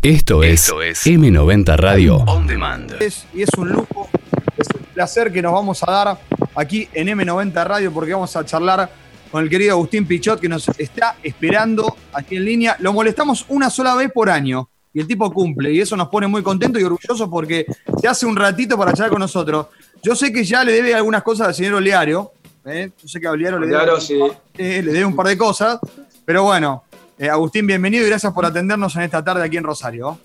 [0.00, 2.94] Esto es, M90 Radio On Demand.
[3.34, 4.08] y es un lujo,
[4.56, 6.20] es un placer que nos vamos a dar
[6.54, 8.88] aquí en M90 Radio porque vamos a charlar
[9.28, 12.76] con el querido Agustín Pichot que nos está esperando aquí en línea.
[12.78, 16.28] Lo molestamos una sola vez por año y el tipo cumple y eso nos pone
[16.28, 17.66] muy contentos y orgullosos porque
[18.00, 19.66] se hace un ratito para charlar con nosotros.
[20.00, 22.30] Yo sé que ya le debe algunas cosas al señor Oleario.
[22.66, 22.92] ¿eh?
[23.02, 24.14] Yo sé que a Oleario le debe, sí.
[24.58, 25.80] eh, le debe un par de cosas,
[26.24, 26.84] pero bueno,
[27.18, 30.18] eh, Agustín, bienvenido y gracias por atendernos en esta tarde aquí en Rosario.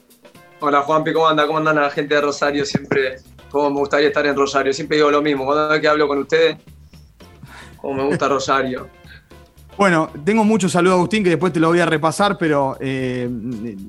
[0.60, 1.46] Hola Juanpi, ¿cómo anda?
[1.46, 2.66] ¿Cómo andan la gente de Rosario?
[2.66, 3.18] Siempre,
[3.50, 4.72] como me gustaría estar en Rosario.
[4.74, 6.58] Siempre digo lo mismo, cuando que hablo con ustedes,
[7.78, 8.88] como me gusta Rosario.
[9.78, 13.28] Bueno, tengo muchos saludos, Agustín, que después te lo voy a repasar, pero eh,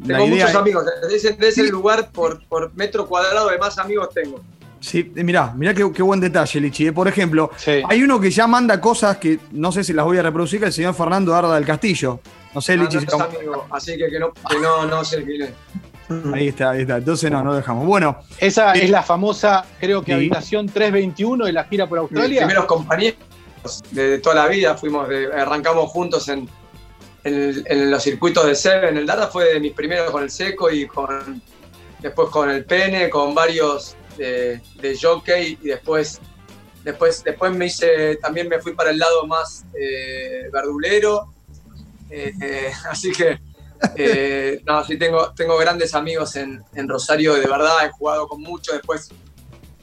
[0.07, 0.85] tengo muchos amigos.
[1.09, 2.41] De ese, lugar por,
[2.75, 4.41] metro cuadrado de más amigos tengo.
[4.81, 6.91] Sí, eh, mirá, mirá qué, buen detalle, Lichi.
[6.91, 7.51] Por ejemplo,
[7.89, 10.67] hay uno que ya manda cosas que no sé si las voy a reproducir, que
[10.67, 12.21] es el señor Fernando Arda del Castillo.
[12.55, 12.99] No sé, Lichi.
[13.71, 15.51] así que, que, no, que no, no sé quién es.
[16.33, 16.99] Ahí está, ahí está.
[16.99, 17.87] Entonces no, no dejamos.
[17.87, 18.19] Bueno.
[18.39, 22.29] Esa es la famosa, creo que habitación 321 de la gira por Australia.
[22.29, 23.19] Mis primeros compañeros
[23.91, 26.49] de toda la vida, fuimos arrancamos juntos en,
[27.25, 28.97] en, los circuitos de Seven.
[28.97, 31.43] El Data fue de mis primeros con el Seco y con
[32.01, 36.21] después con el Pene, con varios de, de jockey y después
[36.85, 41.34] después después me hice también me fui para el lado más eh, verdulero
[42.11, 43.39] eh, así que,
[43.97, 48.75] eh, no, sí, tengo, tengo grandes amigos en, Rosario, de verdad, he jugado con muchos,
[48.75, 49.11] después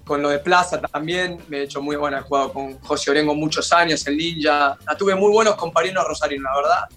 [0.06, 3.36] con lo de Plaza también, me he hecho muy buena, he jugado con José Orengo
[3.36, 6.90] muchos años en Ninja, tuve muy buenos compañeros Rosario, la verdad.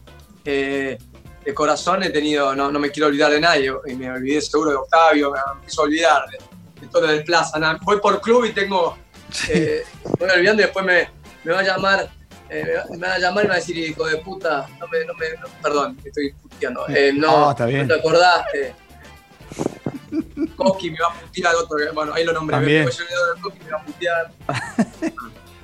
[0.45, 0.99] Eh,
[1.45, 4.71] de corazón he tenido, no, no, me quiero olvidar de nadie, y me olvidé seguro
[4.71, 7.59] de Octavio, me empiezo a olvidar de, todo lo del Plaza.
[7.83, 8.97] voy por club y tengo,
[10.21, 11.11] me olvidando y después me,
[11.45, 12.11] me va a llamar
[12.49, 15.05] eh, me van a llamar y me van a decir, hijo de puta, no me,
[15.05, 15.27] no me,
[15.63, 16.87] perdón, estoy puteando.
[16.89, 17.87] Eh, no, está bien.
[17.87, 18.75] no te acordaste.
[20.57, 22.57] Koski me va a putear, otro, bueno, ahí lo nombré.
[22.57, 22.85] También.
[23.41, 24.33] Koski me va a putear.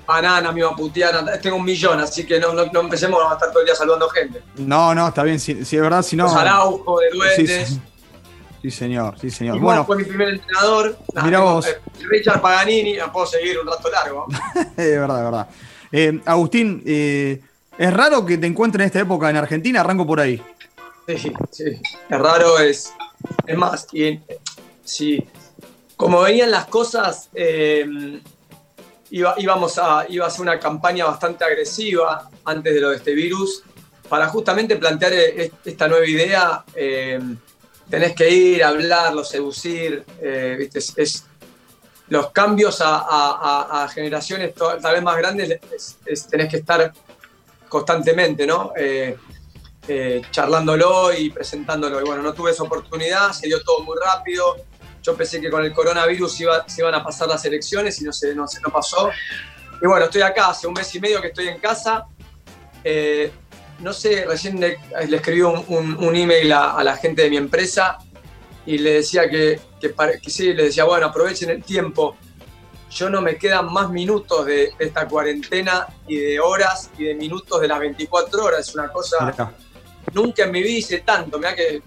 [0.06, 3.34] Banana me va a putear, tengo un millón, así que no, no, no, empecemos a
[3.34, 4.42] estar todo el día saludando gente.
[4.56, 6.24] No, no, está bien, si, si es verdad, si no.
[6.24, 7.68] Los Araujo, de Duendes.
[7.68, 7.80] Sí,
[8.62, 8.70] sí.
[8.72, 9.56] señor, sí, señor.
[9.56, 10.98] Y bueno, fue mi primer entrenador.
[11.14, 11.66] Vos.
[11.68, 14.26] Eh, Richard Paganini, puedo seguir un rato largo.
[14.76, 15.48] es verdad, es verdad.
[15.92, 17.40] Eh, Agustín, eh,
[17.76, 19.80] ¿es raro que te encuentres en esta época en Argentina?
[19.80, 20.42] Arranco por ahí.
[21.06, 21.64] Sí, sí.
[22.08, 22.92] Es raro, es.
[23.46, 24.20] Es más, y,
[24.84, 25.24] sí.
[25.96, 28.20] Como venían las cosas, eh,
[29.10, 33.62] íbamos a, iba a ser una campaña bastante agresiva antes de lo de este virus
[34.08, 35.12] para justamente plantear
[35.64, 36.64] esta nueva idea.
[37.90, 40.04] tenés que ir, hablarlo, seducir.
[40.56, 40.78] ¿viste?
[40.78, 41.26] es,
[42.10, 45.60] los cambios a, generaciones tal vez más grandes
[46.28, 46.92] tenés que estar
[47.68, 48.72] constantemente, ¿no?
[48.76, 49.16] Eh,
[49.86, 52.00] eh, charlándolo y presentándolo.
[52.00, 54.56] Y bueno, no tuve esa oportunidad, se dio todo muy rápido.
[55.02, 58.34] Yo pensé que con el coronavirus se iban a pasar las elecciones y no se,
[58.34, 59.10] no, se, no pasó.
[59.80, 62.06] Y bueno, estoy acá, hace un mes y medio que estoy en casa.
[62.82, 63.32] Eh,
[63.78, 64.78] no sé, recién le,
[65.10, 67.98] escribí un, email a la gente de mi empresa
[68.66, 72.16] y le decía que, que, sí, le decía, bueno, aprovechen el tiempo.
[72.90, 77.60] Yo no me quedan más minutos de, esta cuarentena y de horas y de minutos
[77.60, 78.68] de las 24 horas.
[78.68, 79.52] Es una cosa.
[80.12, 81.38] Nunca en mi vida hice tanto.
[81.38, 81.82] Mira que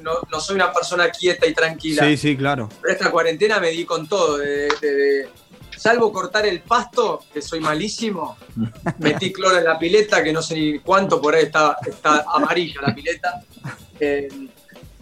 [0.00, 2.04] no, no, soy una persona quieta y tranquila.
[2.04, 2.68] Sí, sí, claro.
[2.80, 4.38] Pero esta cuarentena me di con todo.
[4.38, 5.28] De,
[5.76, 8.36] salvo cortar el pasto, que soy malísimo,
[8.98, 12.80] metí cloro en la pileta, que no sé ni cuánto, por ahí está, está amarilla
[12.82, 13.42] la pileta.
[14.00, 14.28] Eh,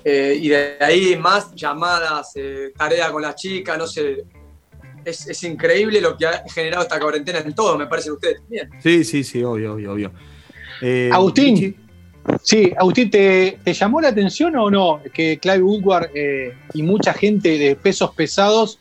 [0.09, 4.23] eh, y de ahí más llamadas, eh, tarea con la chica, no sé.
[5.05, 8.71] Es, increíble lo que ha generado esta cuarentena en todo, me parece ustedes también.
[8.81, 10.13] Sí, sí, sí, obvio, obvio, obvio.
[10.81, 11.75] Eh, Agustín,
[12.41, 16.11] sí, Agustín, ¿te, llamó la atención o no que Clive Woodward
[16.73, 18.79] y mucha gente de pesos pesados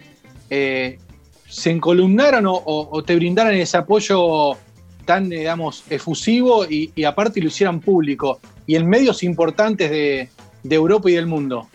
[0.48, 4.58] se encolumnaron o, te brindaran ese apoyo
[5.06, 8.40] tan, digamos, efusivo y, y aparte lo hicieran público?
[8.68, 10.30] Y en medios importantes de,
[10.66, 11.70] de Europa y del mundo.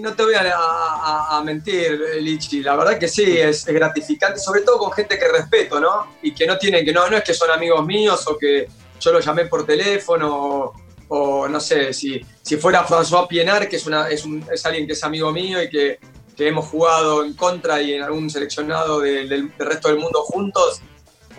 [0.00, 4.92] No te voy a, mentir, Lichi, la verdad que sí, es, gratificante, sobre todo con
[4.92, 6.06] gente que respeto, ¿no?
[6.20, 8.68] Y que no tienen, que no, no es que son amigos míos o que
[9.00, 10.72] yo los llamé por teléfono
[11.08, 14.92] o, no sé, si, si fuera François Pienar, que es, una, es, es alguien que
[14.94, 16.00] es amigo mío y que,
[16.36, 20.82] que, hemos jugado en contra y en algún seleccionado del, del, resto del mundo juntos,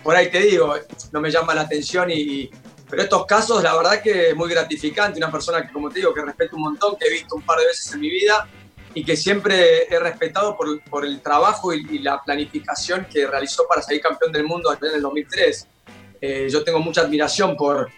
[0.02, 0.74] por ahí te digo,
[1.12, 2.50] no me llama la atención y,
[2.88, 5.18] pero estos casos, la verdad que es muy gratificante.
[5.18, 7.58] Una persona que, como te digo, que respeto un montón, que he visto un par
[7.58, 8.48] de veces en mi vida
[8.94, 13.82] y que siempre he respetado por, por el trabajo y, la planificación que realizó para
[13.82, 15.66] salir campeón del mundo en el 2003.
[16.20, 17.90] Eh, yo tengo mucha admiración por,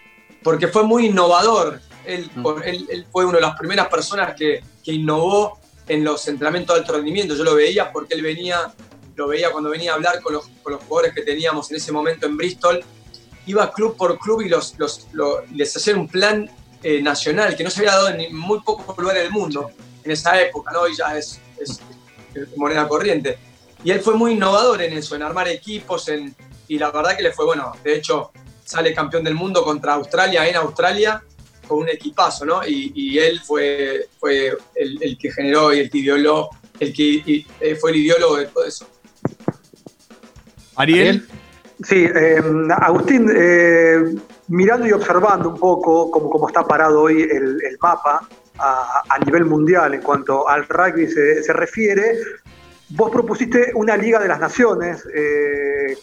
[0.43, 2.47] porque fue muy innovador Él, mm.
[2.63, 6.93] él, fue una de las primeras personas que, que, innovó en los entrenamientos de alto
[6.93, 7.35] rendimiento.
[7.35, 8.73] Yo lo veía porque él venía,
[9.15, 11.91] lo veía cuando venía a hablar con los, con los jugadores que teníamos en ese
[11.91, 12.83] momento en Bristol.
[13.45, 15.07] Iba club por club y los, los,
[15.53, 16.49] les hacía un plan
[16.83, 19.71] eh, nacional que no se había dado en muy pocos lugares del mundo
[20.03, 20.87] en esa época, ¿no?
[20.87, 21.79] Y ya es, es,
[22.55, 23.37] moneda corriente.
[23.83, 26.35] Y él fue muy innovador en eso, en armar equipos, en,
[26.67, 27.73] y la verdad que le fue bueno.
[27.83, 28.31] De hecho,
[28.63, 31.21] sale campeón del mundo contra Australia en Australia
[31.67, 32.61] con un equipazo, ¿no?
[32.67, 36.49] Y, él fue, fue el, que generó y el que ideoló,
[36.79, 38.87] el que eh, fue el ideólogo de todo eso.
[40.75, 41.27] Ariel.
[41.83, 42.41] Sí, eh,
[42.77, 44.15] Agustín, eh,
[44.47, 48.27] mirando y observando un poco cómo, cómo está parado hoy el, mapa
[48.59, 52.17] a, nivel mundial en cuanto al rugby se, refiere,
[52.89, 55.03] vos propusiste una Liga de las Naciones,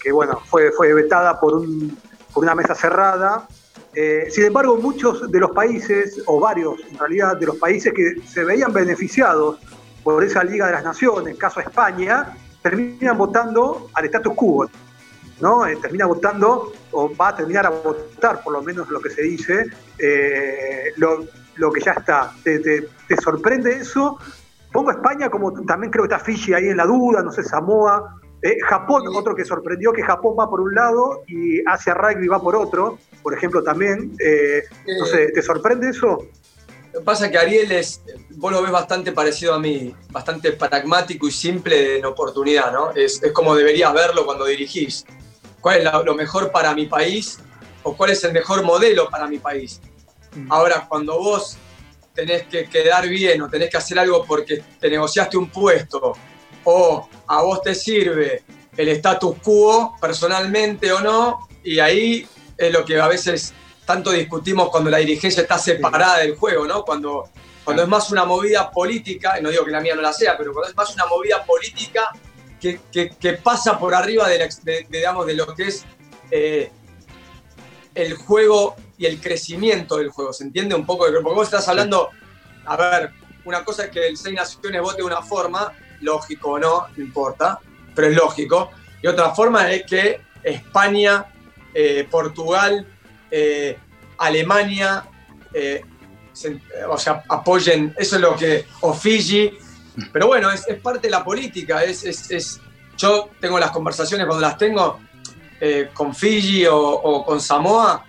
[0.02, 1.96] que bueno, fue, fue vetada por un
[2.32, 3.46] por una mesa cerrada.
[3.94, 8.16] Eh, sin embargo, muchos de los países, o varios en realidad, de los países que
[8.26, 9.58] se veían beneficiados
[10.04, 14.70] por esa Liga de las Naciones, caso España, terminan votando al status quo.
[15.40, 15.66] ¿No?
[15.66, 19.22] Eh, termina votando, o va a terminar a votar, por lo menos lo que se
[19.22, 19.66] dice,
[19.98, 22.32] eh, lo, que ya está.
[22.42, 24.18] ¿Te, te sorprende eso?
[24.72, 28.20] Pongo España como también creo que está Fiji ahí en la duda, no sé, Samoa.
[28.42, 32.40] Eh, Japón, otro que sorprendió que Japón va por un lado y Asia Rugby va
[32.40, 34.12] por otro, por ejemplo, también.
[34.20, 34.62] Eh,
[35.34, 36.18] ¿te sorprende eso?
[36.92, 38.02] Lo pasa es que Ariel es,
[38.36, 42.92] vos lo ves bastante parecido a mí, bastante pragmático y simple en oportunidad, ¿no?
[42.92, 45.04] Es, como deberías verlo cuando dirigís.
[45.68, 47.40] ¿Cuál es lo mejor para mi país
[47.82, 49.82] o cuál es el mejor modelo para mi país?
[50.34, 50.50] Mm.
[50.50, 51.58] Ahora, cuando vos
[52.14, 56.14] tenés que quedar bien o tenés que hacer algo porque te negociaste un puesto
[56.64, 58.44] o a vos te sirve
[58.78, 62.26] el status quo personalmente o no, y ahí
[62.56, 63.52] es lo que a veces
[63.84, 66.82] tanto discutimos cuando la dirigencia está separada del juego, ¿no?
[66.82, 67.28] Cuando,
[67.62, 70.34] cuando es más una movida política, y no digo que la mía no la sea,
[70.38, 72.10] pero cuando es más una movida política
[72.60, 75.84] que, que, pasa por arriba de, digamos, de lo que es
[76.30, 76.70] eh,
[77.94, 80.32] el juego y el crecimiento del juego.
[80.32, 81.06] ¿Se entiende un poco?
[81.06, 82.10] Porque vos estás hablando,
[82.64, 83.10] a ver,
[83.44, 87.02] una cosa es que el Seis Naciones vote de una forma lógico o no, no
[87.02, 87.60] importa,
[87.94, 88.70] pero es lógico.
[89.02, 91.26] Y otra forma es que España,
[91.74, 92.86] eh, Portugal,
[93.30, 93.78] eh,
[94.18, 95.04] Alemania,
[95.52, 95.82] eh,
[96.88, 99.58] o sea, apoyen, eso es lo que, o Fiji,
[100.12, 102.60] pero bueno, es, parte de la política, es, es,
[102.96, 105.00] yo tengo las conversaciones cuando las tengo
[105.92, 108.04] con Fiji o, con Samoa,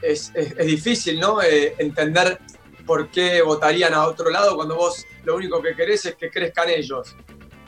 [0.00, 0.32] es,
[0.64, 1.42] difícil, ¿no?
[1.42, 2.38] entender
[2.86, 6.68] por qué votarían a otro lado cuando vos lo único que querés es que crezcan
[6.68, 7.16] ellos.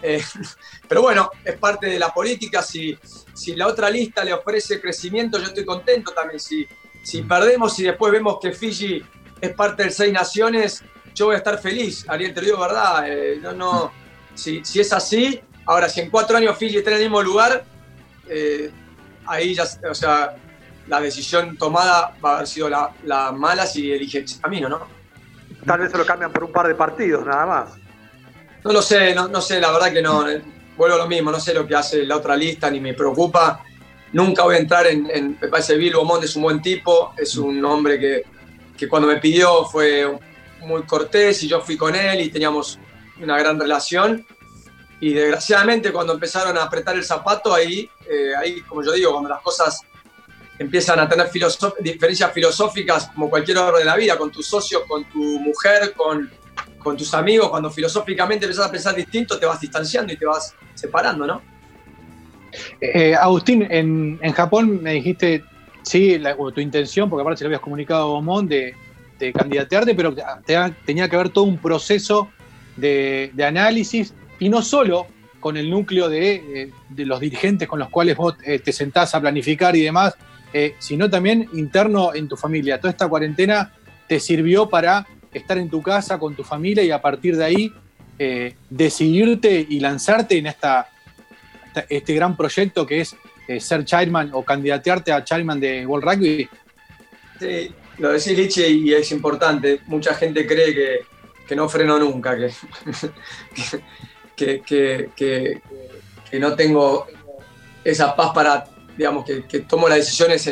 [0.02, 0.22] Eh,
[0.88, 2.62] pero bueno, es parte de la política.
[2.62, 2.96] Si,
[3.34, 6.40] si la otra lista le ofrece crecimiento, yo estoy contento también.
[6.40, 6.66] Si,
[7.02, 9.02] si perdemos y después vemos que Fiji
[9.40, 10.82] es parte del Seis Naciones,
[11.16, 12.04] yo voy a estar feliz.
[12.08, 13.08] Ariel, te lo digo verdad.
[13.08, 13.92] Eh, no, no,
[14.34, 17.64] si, si, es así, ahora, si en cuatro años Fiji está en el mismo lugar,
[18.28, 18.70] eh,
[19.26, 20.36] ahí ya, o sea,
[20.86, 24.86] la decisión tomada va a haber sido la, la mala si elige camino, ¿no?
[25.64, 27.70] Tal vez se lo cambian por un par de partidos, nada más.
[28.62, 30.24] No lo sé, no, sé, la verdad que no.
[30.76, 33.64] Vuelvo a lo mismo, no sé lo que hace la otra lista, ni me preocupa.
[34.12, 35.08] Nunca voy a entrar en.
[35.10, 38.24] en me parece Beaumont es un buen tipo, es un hombre que,
[38.76, 40.06] que cuando me pidió fue
[40.60, 42.78] muy cortés y yo fui con él y teníamos
[43.20, 44.26] una gran relación.
[45.00, 49.28] Y desgraciadamente cuando empezaron a apretar el zapato, ahí, eh, ahí como yo digo, cuando
[49.28, 49.80] las cosas
[50.58, 51.30] empiezan a tener
[51.80, 56.30] diferencias filosóficas como cualquier obra de la vida, con tus socios, con tu mujer, con,
[56.78, 60.54] con tus amigos, cuando filosóficamente empiezas a pensar distinto, te vas distanciando y te vas
[60.74, 61.42] separando, ¿no?
[62.80, 65.44] Eh, Agustín, en, Japón me dijiste,
[65.82, 66.18] sí,
[66.54, 68.74] tu intención, porque aparte se lo habías comunicado a Bomón, de,
[69.34, 70.14] candidatearte, pero
[70.84, 72.30] tenía que haber todo un proceso
[72.76, 75.06] de, análisis y no solo
[75.40, 79.20] con el núcleo de, eh, los dirigentes con los cuales vos eh, te sentás a
[79.20, 80.14] planificar y demás,
[80.52, 82.80] eh, sino también interno en tu familia.
[82.80, 83.72] Toda esta cuarentena
[84.08, 87.72] te sirvió para estar en tu casa con tu familia y a partir de ahí
[88.70, 93.14] decidirte y lanzarte en este gran proyecto que es
[93.58, 96.48] ser chairman o candidatearte a chairman de World Rugby.
[97.38, 99.80] Sí, lo decís Liche y es importante.
[99.86, 101.04] Mucha gente cree
[101.46, 102.36] que, no freno nunca,
[104.36, 105.62] que, que,
[106.38, 107.06] no tengo
[107.84, 110.50] esa paz para digamos, que, tomo las decisiones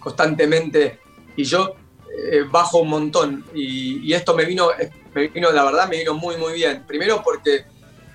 [0.00, 0.98] constantemente
[1.36, 1.74] y yo
[2.16, 3.44] eh, bajo un montón.
[3.54, 4.70] Y, esto me vino,
[5.14, 6.84] me vino, la verdad, me vino muy, muy bien.
[6.86, 7.64] Primero porque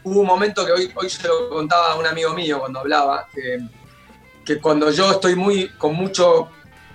[0.03, 3.27] hubo un momento que hoy, hoy se lo contaba a un amigo mío cuando hablaba,
[3.33, 3.59] que,
[4.45, 6.49] que cuando yo estoy muy, con mucho,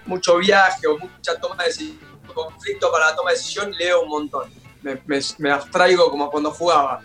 [0.06, 4.08] mucho viaje o mucha toma de decisiones, conflicto para la toma de decisión, leo un
[4.08, 4.50] montón.
[4.82, 5.00] Me,
[5.38, 7.00] me, abstraigo como cuando jugaba.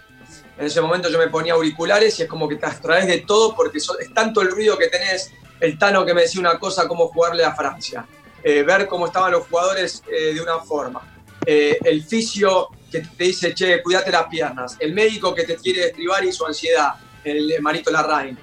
[0.58, 3.56] En ese momento yo me ponía auriculares y es como que te abstraes de todo
[3.56, 7.08] porque es tanto el ruido que tenés, el Tano que me decía una cosa, cómo
[7.08, 8.06] jugarle a Francia,
[8.44, 11.02] eh, ver cómo estaban los jugadores eh, de una forma,
[11.46, 15.86] eh, el fisio que te dice, che, cuídate las piernas, el médico que te quiere
[15.86, 18.38] destribar y su ansiedad, el Marito Larraín,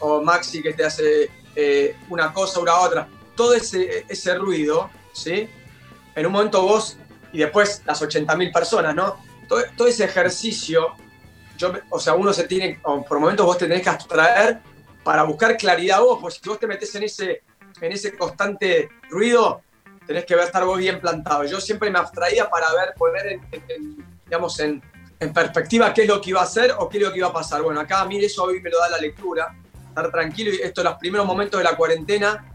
[0.00, 1.30] o Maxi que te hace
[2.08, 5.48] una cosa la otra, todo ese, ese ruido, ¿sí?
[6.14, 6.96] En un momento vos,
[7.32, 9.16] y después las 80.000 personas, ¿no?
[9.48, 10.94] Todo, todo, ese ejercicio,
[11.56, 14.60] yo, o sea, uno se tiene, por momentos vos tenés que abstraer
[15.02, 17.42] para buscar claridad vos, porque si vos te metes en ese,
[17.80, 19.62] en ese constante ruido,
[20.06, 21.44] tenés que estar vos bien plantado.
[21.44, 24.82] Yo siempre me abstraía para ver, poner en, digamos, en,
[25.18, 27.28] en, perspectiva qué es lo que iba a hacer o qué es lo que iba
[27.28, 27.62] a pasar.
[27.62, 29.54] Bueno, acá a mí eso hoy me lo da la lectura,
[29.88, 30.52] estar tranquilo.
[30.52, 32.51] Y esto, los primeros momentos de la cuarentena,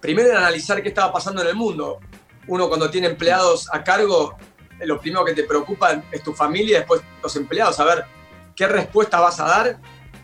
[0.00, 1.98] primero analizar qué estaba pasando en el mundo.
[2.46, 4.36] Uno cuando tiene empleados a cargo,
[4.80, 8.04] lo primero que te preocupa es tu familia después los empleados, a ver
[8.54, 9.78] qué respuesta vas a dar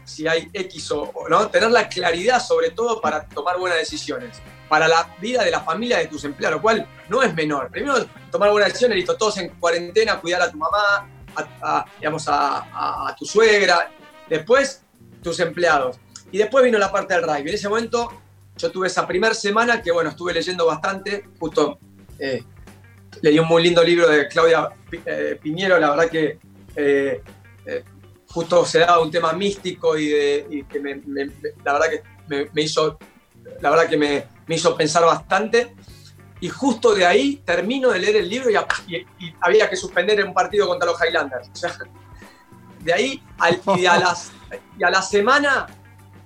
[0.05, 4.87] si hay X o no, tener la claridad sobre todo para tomar buenas decisiones, para
[4.87, 7.71] la vida de la familia de tus empleados, lo cual no es menor.
[7.71, 13.15] Primero, tomar buenas decisiones, listo, todos en cuarentena, cuidar a tu mamá, a, digamos, a,
[13.19, 13.91] tu suegra,
[14.29, 14.83] después
[15.23, 15.99] tus empleados.
[16.31, 17.49] Y después vino la parte del rugby.
[17.49, 18.24] En ese momento
[18.57, 21.79] yo tuve esa primera semana que, bueno, estuve leyendo bastante, justo
[22.19, 22.43] eh,
[23.23, 24.71] leí un muy lindo libro de Claudia
[25.05, 26.39] eh, Piñero, la verdad que
[26.77, 27.23] eh,
[28.29, 31.01] justo se daba un tema místico y, de, que me,
[31.65, 32.99] la verdad que me, hizo,
[33.61, 35.75] la verdad que me, hizo pensar bastante.
[36.41, 38.57] Y justo de ahí termino de leer el libro y,
[39.41, 41.49] había que suspender un partido contra los Highlanders.
[42.81, 43.23] de ahí
[43.77, 44.33] y, a las,
[44.79, 45.67] y a la semana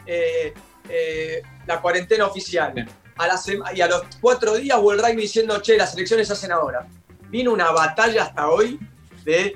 [0.07, 0.55] eh,
[0.89, 2.89] eh, la cuarentena oficial.
[3.17, 3.41] A la
[3.75, 6.87] y a los cuatro días World Rugby diciendo, che, las elecciones se hacen ahora.
[7.29, 8.81] Vino una batalla hasta hoy
[9.25, 9.55] de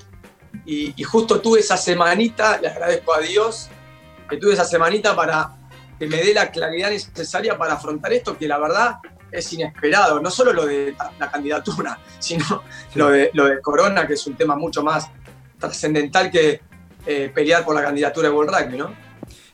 [0.67, 3.69] y, justo tuve esa semanita, le agradezco a Dios,
[4.29, 5.51] que tuve esa semanita para
[5.99, 8.97] que me dé la claridad necesaria para afrontar esto, que la verdad
[9.31, 10.21] es inesperado.
[10.21, 12.63] No solo lo de la candidatura, sino
[12.95, 15.09] lo, de, lo de Corona, que es un tema mucho más
[15.59, 16.61] trascendental que
[17.07, 18.95] eh, pelear por la candidatura de World Rugby, ¿no?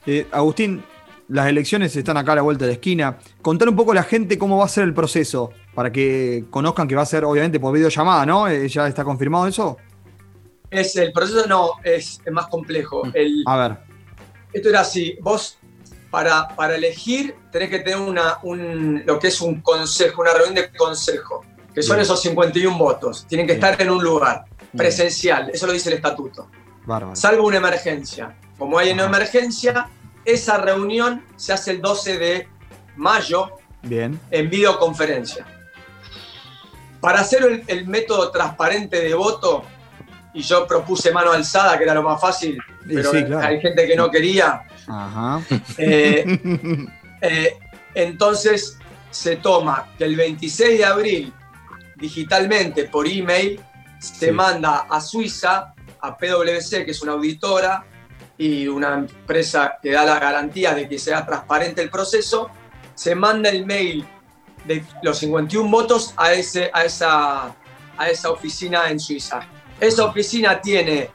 [0.06, 0.82] Eh, Agustín,
[1.28, 3.18] las elecciones están acá a la vuelta de la esquina.
[3.42, 6.88] Contar un poco a la gente cómo va a ser el proceso, para que conozcan
[6.88, 8.48] que va a ser obviamente por videollamada, ¿no?
[8.48, 9.76] Eh, ¿Ya está confirmado eso?
[10.70, 13.04] Es el proceso, no, es, más complejo.
[13.04, 13.10] Mm.
[13.14, 13.78] El, a ver.
[14.52, 15.58] Esto era así, vos
[16.10, 20.54] para, para elegir tenés que tener una, un, lo que es un consejo, una reunión
[20.54, 21.44] de consejo,
[21.74, 23.26] que son esos 51 votos.
[23.28, 24.44] Tienen que estar en un lugar
[24.74, 26.48] presencial, eso lo dice el estatuto.
[27.12, 28.34] Salvo una emergencia.
[28.56, 29.88] Como hay una emergencia,
[30.28, 32.48] esa reunión se hace el 12 de
[32.96, 34.20] mayo Bien.
[34.30, 35.46] en videoconferencia.
[37.00, 39.64] Para hacer el método transparente de voto,
[40.34, 44.10] y yo propuse mano alzada, que era lo más fácil, pero hay gente que no
[44.10, 44.64] quería.
[45.76, 46.24] Eh,
[47.20, 47.56] eh,
[47.94, 48.78] entonces
[49.10, 51.32] se toma que el 26 de abril,
[51.96, 53.60] digitalmente, por email,
[53.98, 57.84] se manda a Suiza, a PwC, que es una auditora
[58.38, 62.48] y una empresa que da la garantía de que sea transparente el proceso,
[62.94, 64.06] se manda el mail
[64.64, 67.56] de los 51 votos a, ese, a, esa,
[67.96, 69.40] a esa oficina en Suiza.
[69.80, 71.10] Esa oficina tiene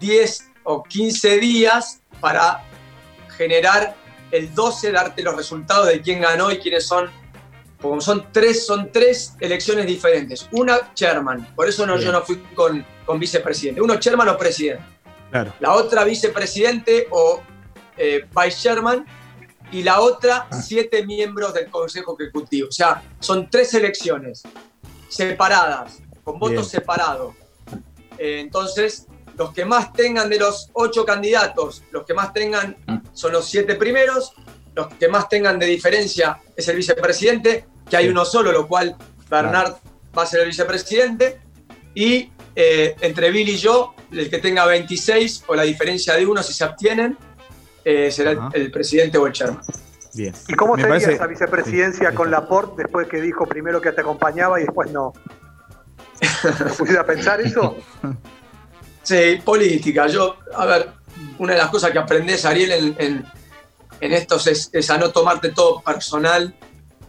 [0.00, 2.64] 10 o 15 días para
[3.36, 3.94] generar
[4.32, 7.10] el 12, darte los resultados de quién ganó y quiénes son.
[7.80, 10.48] Como son tres, son tres elecciones diferentes.
[10.50, 13.80] Una chairman, por eso no, yo no fui con, con vicepresidente.
[13.80, 14.95] Uno chairman o presidente.
[15.30, 15.52] Claro.
[15.60, 17.42] La otra vicepresidente o
[17.96, 19.04] eh, vice chairman
[19.72, 20.62] y la otra ah.
[20.62, 22.68] siete miembros del Consejo Ejecutivo.
[22.68, 24.42] O sea, son tres elecciones
[25.08, 27.34] separadas, con votos separados.
[28.18, 29.06] Eh, entonces,
[29.36, 32.76] los que más tengan de los ocho candidatos, los que más tengan
[33.12, 34.32] son los siete primeros,
[34.74, 38.96] los que más tengan de diferencia es el vicepresidente, que hay uno solo, lo cual
[39.28, 39.74] Bernard
[40.16, 41.40] va a ser el vicepresidente,
[41.94, 46.42] y eh, entre Bill y yo, el que tenga 26 o la diferencia de uno
[46.42, 47.18] si se abstienen,
[47.84, 49.62] eh, será el, presidente o el chairman.
[50.14, 50.34] Bien.
[50.48, 54.64] ¿Y cómo sería esa vicepresidencia con Laporte después que dijo primero que te acompañaba y
[54.64, 55.12] después no?
[56.78, 57.76] ¿Pusiste a pensar eso?
[59.02, 60.08] Sí, política.
[60.08, 60.88] Yo, a ver,
[61.38, 63.24] una de las cosas que aprendes, Ariel, en,
[64.00, 66.52] en, estos es, a no tomarte todo personal.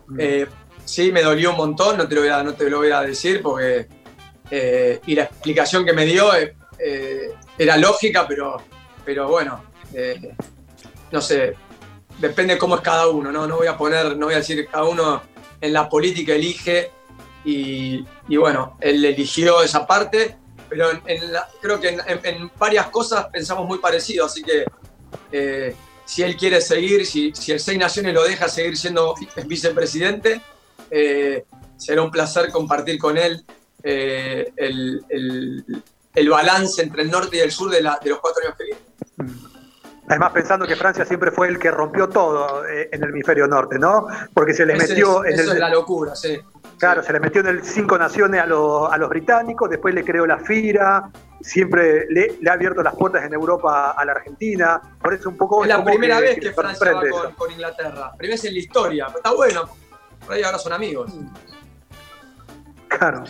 [0.05, 0.17] Mm.
[0.19, 0.47] Eh,
[0.85, 3.01] sí, me dolió un montón, no te lo voy a, no te lo voy a
[3.01, 3.87] decir, porque.
[4.49, 8.57] Eh, y la explicación que me dio eh, era lógica, pero,
[9.03, 9.63] pero bueno,
[11.11, 11.55] no sé,
[12.19, 13.47] depende cómo es cada uno, ¿no?
[13.47, 15.21] No voy a poner, no voy a decir, cada uno
[15.61, 16.91] en la política elige
[17.43, 18.05] y,
[18.37, 20.35] bueno, él eligió esa parte,
[20.67, 20.89] pero
[21.61, 24.65] creo que en, varias cosas pensamos muy parecido, así que
[25.31, 25.73] eh,
[26.03, 30.41] si él quiere seguir, si, si, el Seis Naciones lo deja seguir siendo vicepresidente,
[30.91, 31.45] eh,
[31.77, 33.45] será un placer compartir con él
[33.83, 35.03] eh, el,
[36.13, 38.63] el, balance entre el norte y el sur de, la, de los cuatro años que
[38.65, 39.47] vienen.
[40.09, 43.77] Además, pensando que Francia siempre fue el que rompió todo eh, en el hemisferio norte,
[43.77, 44.07] ¿no?
[44.33, 45.25] Porque se le metió.
[45.25, 46.39] en eso es la locura, sí.
[46.77, 50.05] Claro, se le metió en el Cinco Naciones a los, a los británicos, después le
[50.05, 51.09] creó la FIRA,
[51.41, 54.81] siempre le, ha abierto las puertas en Europa a la Argentina.
[55.01, 55.63] Por eso un poco.
[55.63, 58.13] Es la primera vez que, Francia va con, con, Inglaterra.
[58.17, 59.07] Primera vez en la historia.
[59.13, 59.69] Está bueno.
[60.25, 61.11] Por ahí ahora son amigos.
[62.87, 63.23] Claro.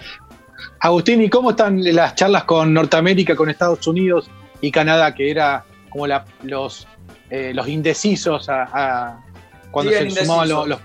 [0.80, 4.30] Agustín, ¿y cómo están las charlas con Norteamérica, con Estados Unidos
[4.62, 6.08] y Canadá, que era como
[6.44, 6.88] los,
[7.30, 9.24] eh, los indecisos a,
[9.72, 10.80] cuando se sumaban los,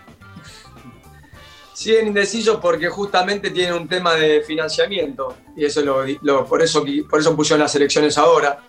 [1.75, 7.19] Siguen indecisos porque justamente tienen un tema de financiamiento y eso lo, por eso por
[7.19, 8.61] eso pusieron las elecciones ahora.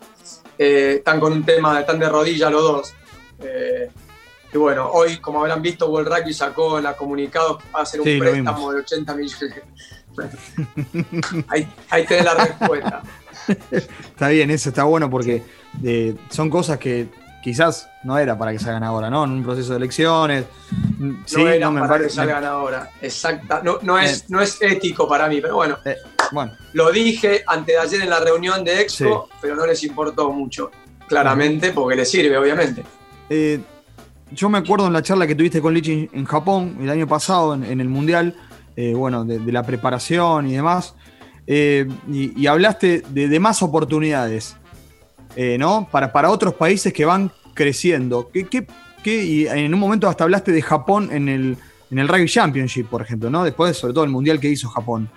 [0.57, 2.93] Eh, están con un tema, están de rodillas los dos.
[3.39, 3.89] Eh,
[4.53, 7.83] y bueno, hoy, como habrán visto, World Rugby sacó en la comunicados que va a
[7.83, 9.61] hacer un préstamo de 80 millones.
[11.47, 13.01] ahí, ahí tenés la respuesta.
[13.47, 15.41] está bien, eso está bueno porque
[16.29, 17.09] son cosas que
[17.43, 19.25] quizás no era para que salgan ahora, ¿no?
[19.25, 20.45] En un proceso de elecciones.
[21.25, 22.91] Sí, no era para que salgan ahora.
[23.01, 23.61] Exacta.
[23.63, 24.25] No, es, eh.
[24.29, 25.77] no es ético para mí, pero bueno.
[25.83, 25.97] Eh,
[26.31, 26.53] bueno.
[26.71, 30.71] Lo dije antes de ayer en la reunión de Expo, pero no les importó mucho.
[31.07, 32.83] Claramente, porque les sirve, obviamente.
[33.29, 33.59] Eh,
[34.33, 37.53] yo me acuerdo en la charla que tuviste con Lichi en Japón el año pasado,
[37.53, 38.35] en, el Mundial,
[38.95, 40.95] bueno, de, la preparación y demás.
[41.47, 44.57] y, hablaste de, más oportunidades.
[45.35, 45.87] Eh, ¿no?
[45.91, 48.29] Para, para otros países que van creciendo.
[48.31, 48.67] ¿Qué,
[49.23, 51.57] y en un momento hasta hablaste de Japón en el,
[51.91, 53.43] en el Rugby Championship, por ejemplo, ¿no?
[53.43, 55.09] Después, sobre todo, el Mundial que hizo Japón.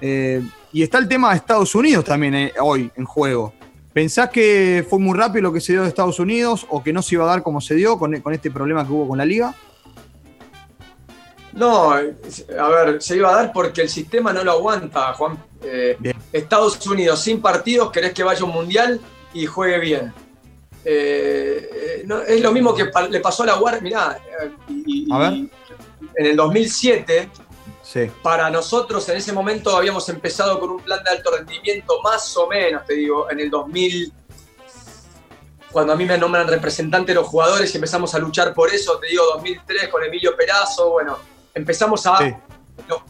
[0.00, 0.42] Eh,
[0.72, 3.54] y está el tema de Estados Unidos también eh, hoy en juego.
[3.92, 7.02] ¿Pensás que fue muy rápido lo que se dio de Estados Unidos o que no
[7.02, 9.24] se iba a dar como se dio con, con este problema que hubo con la
[9.24, 9.54] liga?
[11.52, 15.38] No, a ver, se iba a dar porque el sistema no lo aguanta, Juan.
[16.32, 19.00] Estados Unidos sin partidos, querés que vaya un mundial,
[19.34, 20.12] y juegue bien.
[20.84, 24.18] Eh, es lo mismo que le pasó a la Guardia, mirá,
[24.68, 27.28] en el 2007,
[28.22, 32.46] para nosotros en ese momento habíamos empezado con un plan de alto rendimiento, más o
[32.46, 34.12] menos, te digo, en el 2000,
[35.70, 38.98] cuando a mí me nombran representante de los jugadores y empezamos a luchar por eso,
[38.98, 41.18] te digo, 2003 con Emilio Perazo, bueno,
[41.54, 42.18] empezamos a...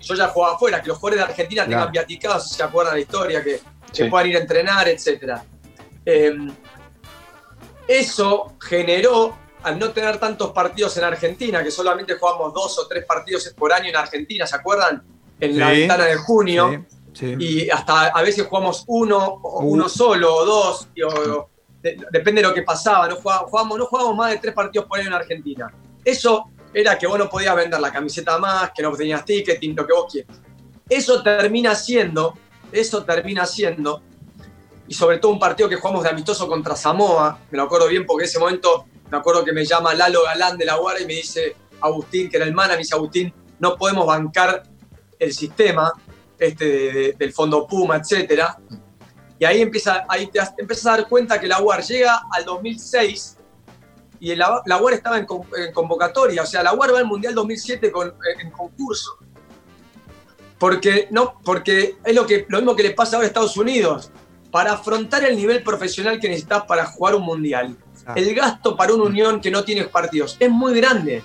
[0.01, 3.01] yo ya jugaba afuera, que los jugadores de Argentina tengan viaticados, si se acuerdan de
[3.01, 3.61] la historia, que,
[3.93, 5.45] que puedan ir a entrenar, etcétera.
[6.05, 6.53] Em,
[7.87, 13.05] eso generó, al no tener tantos partidos en Argentina, que solamente jugamos dos o tres
[13.05, 15.03] partidos por año en Argentina, ¿se acuerdan?
[15.41, 16.87] En la ventana de junio.
[17.21, 20.89] Y hasta a veces jugamos uno, uno solo o dos,
[21.83, 23.09] depende de lo que pasaba.
[23.09, 25.73] No jugábamos, no jugábamos más de tres partidos por año en Argentina.
[26.05, 29.87] Eso era que vos no podías vender la camiseta más, que no tenías ticketing, lo
[29.87, 30.41] que vos quieras.
[30.89, 32.35] Eso termina siendo,
[32.73, 34.03] eso termina siendo
[34.89, 38.05] y sobre todo un partido que jugamos de amistoso contra Samoa, me lo acuerdo bien
[38.05, 41.07] porque en ese momento me acuerdo que me llama Lalo Galán de la Guardia y
[41.07, 44.63] me dice Agustín, que era el mana, me dice Agustín, no podemos bancar
[45.19, 45.93] el sistema
[46.39, 48.59] este del fondo Puma, etcétera.
[49.39, 53.37] Y ahí, empieza, ahí te empiezas a dar cuenta que la UAR llega al 2006
[54.19, 55.27] y la, la UAR estaba en,
[55.75, 59.19] convocatoria, o sea, la UAR va al Mundial 2007 con, en concurso.
[60.59, 64.11] Porque, no, porque es lo, que, lo mismo que le pasa ahora a Estados Unidos
[64.51, 67.77] para afrontar el nivel profesional que necesitas para jugar un mundial,
[68.15, 71.23] el gasto para una unión que no tiene partidos es muy grande.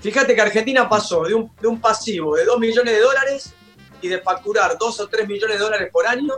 [0.00, 3.54] Fíjate que Argentina pasó de un, pasivo de 2 millones de dólares
[4.02, 6.34] y de facturar 2 o 3 millones de dólares por año,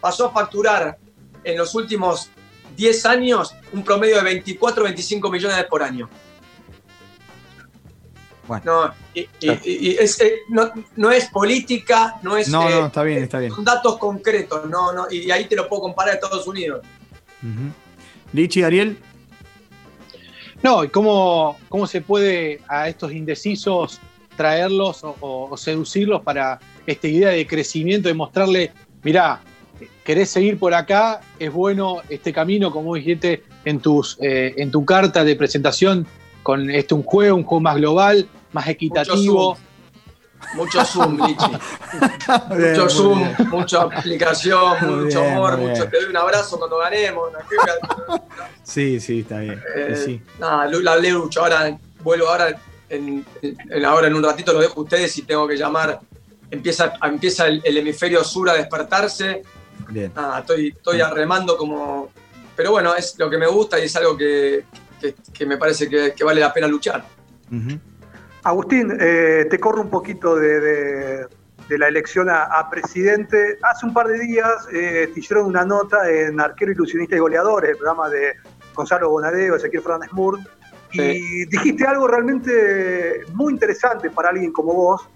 [0.00, 0.96] pasó a facturar
[1.42, 2.30] en los últimos
[2.76, 6.08] 10 años un promedio de 24 o 25 millones por año.
[8.64, 10.40] No, y, eh,
[10.96, 12.48] no, es política, no es.
[12.48, 13.52] No, no, está bien, está bien.
[13.52, 16.82] Son datos concretos, no, no, y ahí te lo puedo comparar a Estados Unidos.
[18.34, 18.98] Lichi, Ariel.
[20.62, 24.00] No, y cómo, cómo se puede a estos indecisos
[24.36, 28.72] traerlos o, seducirlos para esta idea de crecimiento, de mostrarle,
[29.04, 29.40] mirá,
[30.04, 34.84] querés seguir por acá, es bueno este camino, como dijiste en, tus, eh, en tu
[34.84, 36.06] carta de presentación
[36.42, 39.50] con este un juego, un juego más global, más equitativo.
[39.50, 39.60] Mucho
[40.84, 41.52] Zoom, Lichi.
[42.48, 45.88] mucho Zoom, mucha aplicación, mucho amor, mucho.
[45.88, 47.30] Te doy un abrazo cuando ganemos.
[48.62, 49.60] sí, sí, está bien.
[49.76, 50.22] Eh, sí.
[50.38, 50.92] Nada, la
[51.36, 52.56] Ahora vuelvo ahora
[52.88, 53.24] en,
[53.84, 56.00] ahora en un ratito lo dejo a ustedes y tengo que llamar
[56.54, 59.42] empieza, empieza el, hemisferio sur a despertarse.
[59.88, 60.12] Bien.
[60.38, 62.10] estoy, estoy arremando como...
[62.56, 64.64] Pero bueno, es lo que me gusta y es algo que,
[65.46, 67.04] me parece que, vale la pena luchar.
[68.44, 71.26] Agustín, eh, te corro un poquito de,
[71.70, 73.58] la elección a, presidente.
[73.62, 77.70] Hace un par de días eh, te hicieron una nota en Arquero Ilusionista y Goleadores,
[77.70, 78.34] el programa de
[78.74, 80.38] Gonzalo Bonadeo, Ezequiel Fernández Mur,
[80.92, 85.08] y dijiste algo realmente muy interesante para alguien como vos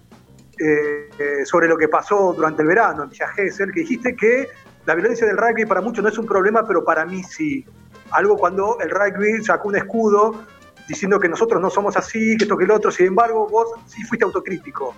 [0.58, 4.48] eh, sobre lo que pasó durante el verano en Villa Gesell, que dijiste que
[4.86, 7.64] la violencia del rugby para muchos no es un problema, pero para mí sí.
[8.10, 10.46] Algo cuando el rugby sacó un escudo
[10.88, 14.02] diciendo que nosotros no somos así, que esto que el otro, sin embargo vos sí
[14.04, 14.94] fuiste autocrítico.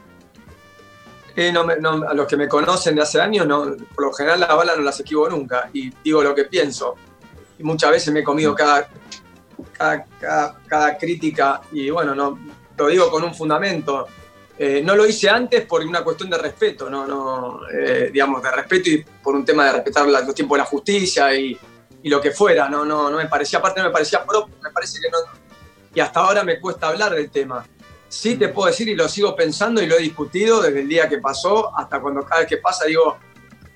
[1.36, 4.54] Eh, no, a los que me conocen de hace años, no, por lo general la
[4.54, 6.94] bala no las esquivo nunca y digo lo que pienso.
[7.58, 8.88] Y muchas veces me he comido cada,
[10.68, 12.38] cada, crítica y bueno, no,
[12.76, 14.06] lo digo con un fundamento.
[14.58, 18.50] Eh, no lo hice antes por una cuestión de respeto, no, no eh, digamos, de
[18.50, 21.58] respeto y por un tema de respetar los tiempos de la justicia y,
[22.02, 22.68] y, lo que fuera.
[22.68, 25.18] No, no, no me parecía, aparte no me parecía propio, me parece que no,
[25.94, 27.66] y hasta ahora me cuesta hablar del tema.
[28.08, 31.08] Sí te puedo decir y lo sigo pensando y lo he discutido desde el día
[31.08, 33.18] que pasó hasta cuando cada vez que pasa digo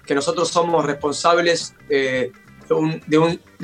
[0.05, 2.33] que nosotros somos responsables eh,
[2.69, 3.19] de,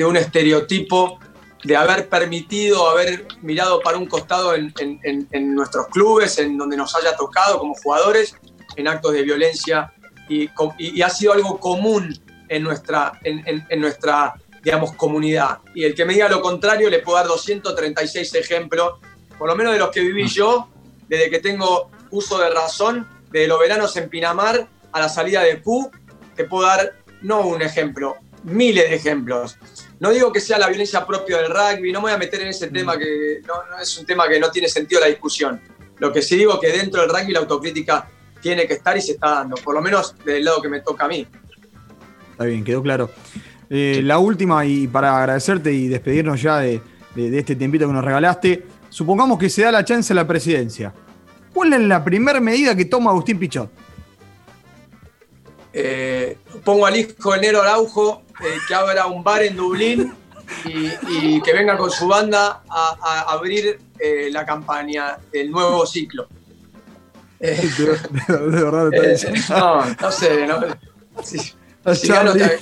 [0.05, 1.19] un, estereotipo
[1.65, 7.17] de haber permitido, haber mirado para un costado en, nuestros clubes, en donde nos haya
[7.17, 8.37] tocado como jugadores,
[8.77, 9.93] en actos de violencia
[10.29, 12.15] y, y, ha sido algo común
[12.49, 15.59] en nuestra, en, nuestra digamos, comunidad.
[15.75, 19.01] Y el que me diga lo contrario, le puedo dar 236 ejemplos,
[19.39, 20.69] por lo menos de los que viví yo,
[21.09, 25.63] desde que tengo uso de razón, desde los veranos en Pinamar a la salida de
[25.63, 25.91] Q,
[26.37, 29.57] te puedo dar, no un ejemplo, miles de ejemplos.
[29.99, 32.49] No digo que sea la violencia propia del rugby, no me voy a meter en
[32.49, 32.73] ese mm.
[32.73, 35.61] tema que no, es un tema que no tiene sentido la discusión.
[35.99, 38.09] Lo que sí digo es que dentro del rugby la autocrítica
[38.41, 41.05] tiene que estar y se está dando, por lo menos del lado que me toca
[41.05, 41.27] a mí.
[42.33, 43.11] Está bien, quedó claro.
[43.73, 46.83] Eh, la última, y para agradecerte y despedirnos ya de,
[47.15, 50.93] este tiempito que nos regalaste, supongamos que se da la chance a la presidencia.
[51.55, 53.71] ¿Cuál es la primera medida que toma Agustín Pichot?
[55.73, 60.15] Eh, pongo al hijo de Nero Araujo eh, que abra un bar en Dublín
[60.65, 63.79] y, que venga con su banda a, abrir
[64.33, 66.27] la campaña del nuevo ciclo.
[67.39, 67.51] de,
[68.27, 68.91] verdad,
[69.49, 70.61] no, no sé, no,
[71.95, 72.59] si gano, te,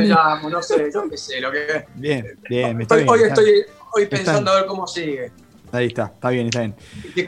[0.00, 1.86] llamo, no sé, yo qué sé, lo que.
[1.94, 5.30] Bien, bien, estoy, Hoy estoy hoy pensando a ver cómo sigue.
[5.72, 6.74] Ahí está, está bien, está bien.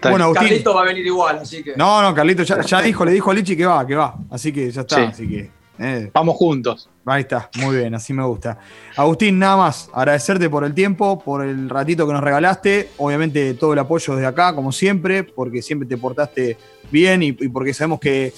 [0.03, 1.74] bueno, Carlito va a venir igual, así que.
[1.76, 4.14] No, no, Carlito ya, ya dijo, le dijo a Lichi que va, que va.
[4.31, 5.50] Así que ya está, así que.
[5.83, 6.11] Eh.
[6.12, 6.90] Vamos juntos.
[7.07, 8.59] Ahí está, muy bien, así me gusta.
[8.96, 12.90] Agustín, nada más, agradecerte por el tiempo, por el ratito que nos regalaste.
[12.98, 16.59] Obviamente todo el apoyo desde acá, como siempre, porque siempre te portaste
[16.90, 18.33] bien y, y porque sabemos que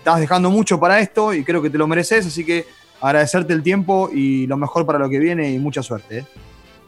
[0.00, 2.66] estás dejando mucho para esto y creo que te lo mereces, así que
[3.02, 6.18] agradecerte el tiempo y lo mejor para lo que viene y mucha suerte.
[6.18, 6.26] ¿eh?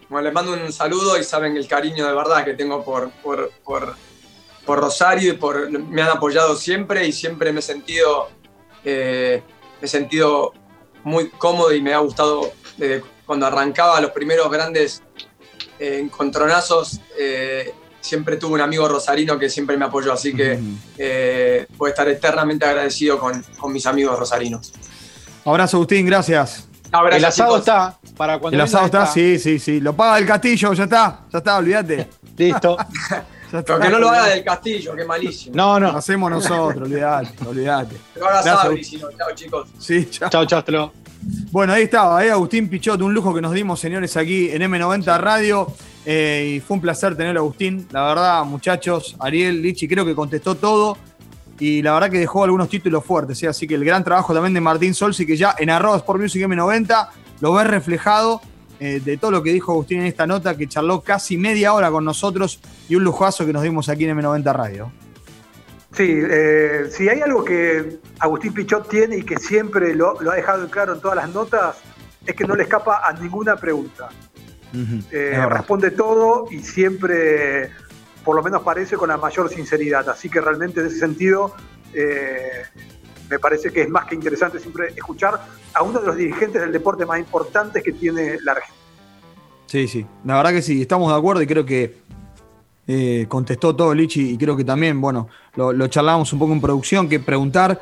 [0.08, 3.50] Bueno, les mando un saludo y saben el cariño de verdad que tengo por, por,
[3.64, 3.94] por,
[4.66, 8.30] Rosario y por, me han apoyado siempre y siempre me he sentido,
[8.82, 9.42] eh,
[9.80, 10.54] me he sentido
[11.04, 15.02] muy cómodo y me ha gustado desde cuando arrancaba los primeros grandes
[15.78, 17.00] eh, encontronazos
[18.02, 20.58] siempre tuve un amigo rosarino que siempre me apoyó, así que
[20.98, 24.72] eh, puedo estar eternamente agradecido con, mis amigos rosarinos.
[25.44, 26.68] Abrazo, Agustín, gracias.
[27.12, 28.56] el asado está para cuando.
[28.56, 29.80] El asado está, sí, sí, sí.
[29.80, 32.08] Lo paga el castillo, ya está, ya está, olvídate.
[32.36, 32.76] Listo.
[33.50, 35.54] Pero que no lo haga del castillo, que malísimo.
[35.54, 35.92] No, no.
[35.92, 37.96] Lo hacemos nosotros, olvídate, olvídate.
[38.16, 39.10] Lo haga Sabri, si no.
[39.12, 39.68] Chao, chicos.
[39.78, 40.28] Sí, chao.
[40.30, 40.92] Chao, chao,
[41.50, 45.18] Bueno, ahí estaba, ahí Agustín Pichot, un lujo que nos dimos, señores, aquí en M90
[45.20, 45.72] Radio.
[46.04, 47.86] Eh, y fue un placer tener a Agustín.
[47.90, 50.96] La verdad, muchachos, Ariel, Lichi, creo que contestó todo.
[51.58, 53.42] Y la verdad que dejó algunos títulos fuertes.
[53.42, 53.48] ¿eh?
[53.48, 56.42] Así que el gran trabajo también de Martín Solsi, que ya en arroba Sport Music
[56.42, 57.08] M90
[57.40, 58.40] lo ve reflejado
[58.80, 61.90] eh, de todo lo que dijo Agustín en esta nota, que charló casi media hora
[61.90, 64.92] con nosotros y un lujazo que nos dimos aquí en M90 Radio.
[65.94, 66.22] Sí,
[66.90, 71.00] si hay algo que Agustín Pichot tiene y que siempre lo ha dejado claro en
[71.00, 71.76] todas las notas,
[72.26, 74.08] es que no le escapa a ninguna pregunta.
[75.10, 77.70] Eh, responde todo y siempre,
[78.24, 80.08] por lo menos parece, con la mayor sinceridad.
[80.08, 81.54] Así que realmente en ese sentido,
[81.92, 82.62] eh,
[83.28, 85.40] me parece que es más que interesante siempre escuchar
[85.74, 88.76] a uno de los dirigentes del deporte más importantes que tiene la región.
[89.66, 91.96] Sí, sí, la verdad que sí, estamos de acuerdo y creo que
[92.86, 96.60] eh, contestó todo Lichi y creo que también, bueno, lo, lo charlamos un poco en
[96.60, 97.80] producción, que preguntar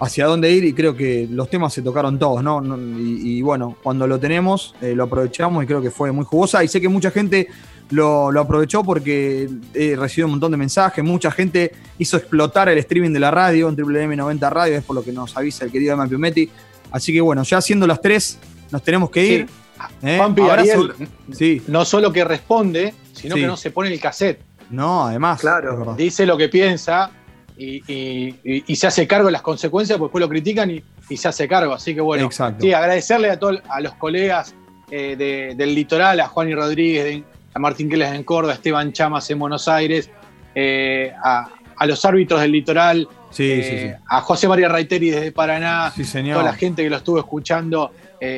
[0.00, 2.62] hacia dónde ir y creo que los temas se tocaron todos, ¿no?
[2.98, 6.68] y, bueno, cuando lo tenemos, eh, lo aprovechamos y creo que fue muy jugosa y
[6.68, 7.48] sé que mucha gente
[7.90, 13.12] lo, aprovechó porque eh, recibió un montón de mensajes, mucha gente hizo explotar el streaming
[13.12, 16.06] de la radio en WM90 Radio, es por lo que nos avisa el querido Emma
[16.06, 16.48] Piumetti.
[16.90, 18.38] Así que bueno, ya siendo las tres,
[18.70, 19.46] nos tenemos que ir.
[20.02, 20.20] ¿Eh?
[21.32, 21.62] sí.
[21.68, 24.40] no solo que responde, sino que no se pone el cassette.
[24.70, 25.40] No, además.
[25.40, 25.94] Claro.
[25.96, 27.10] Dice lo que piensa
[27.60, 31.74] y, se hace cargo de las consecuencias, porque después lo critican y, se hace cargo.
[31.74, 34.54] Así que bueno, sí, agradecerle a, todos a los colegas
[34.90, 39.28] eh, del litoral, a Juan y Rodríguez, a Martín Keles en Córdoba, a Esteban Chamas
[39.30, 40.10] en Buenos Aires,
[40.54, 41.48] eh, a,
[41.86, 43.08] los árbitros del litoral,
[44.08, 47.92] a José María Raiteri desde Paraná, toda la gente que lo estuvo escuchando.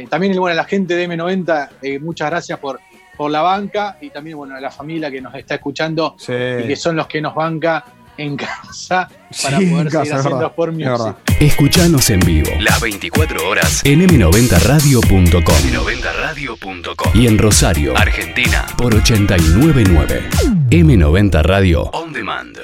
[0.08, 2.80] también bueno, la gente de M90, muchas gracias por,
[3.16, 6.76] por la banca y también bueno, a la familia que nos está escuchando y que
[6.76, 7.84] son los que nos banca
[8.16, 9.08] en casa
[9.42, 11.16] para poder seguir haciendo Sport Music.
[11.40, 12.50] Escuchanos en vivo.
[12.60, 18.66] Las 24 horas en m90radio.com m90radio.com y en Rosario, Argentina.
[18.76, 20.28] por 899
[20.70, 21.82] M90 Radio.
[21.92, 22.58] On Demand.